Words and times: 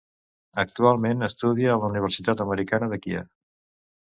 Actualment 0.63 1.27
estudia 1.27 1.75
a 1.75 1.77
la 1.83 1.91
Universitat 1.93 2.43
Americana 2.47 2.89
de 2.97 3.01
Kíev. 3.05 3.31